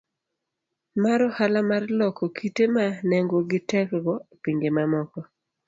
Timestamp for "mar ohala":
1.03-1.59